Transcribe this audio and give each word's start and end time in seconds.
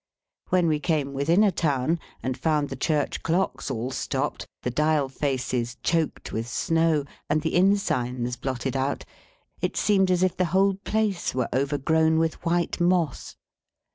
When 0.49 0.65
we 0.67 0.79
came 0.79 1.13
within 1.13 1.43
a 1.43 1.51
town, 1.51 1.99
and 2.23 2.35
found 2.35 2.69
the 2.69 2.75
church 2.75 3.21
clocks 3.21 3.69
all 3.69 3.91
stopped, 3.91 4.47
the 4.63 4.71
dial 4.71 5.07
faces 5.09 5.77
choked 5.83 6.31
with 6.31 6.47
snow, 6.47 7.03
and 7.29 7.43
the 7.43 7.53
inn 7.53 7.77
signs 7.77 8.35
blotted 8.35 8.75
out, 8.75 9.05
it 9.61 9.77
seemed 9.77 10.09
as 10.09 10.23
if 10.23 10.35
the 10.35 10.45
whole 10.57 10.73
place 10.73 11.35
were 11.35 11.49
overgrown 11.53 12.17
with 12.17 12.43
white 12.43 12.79
moss. 12.79 13.35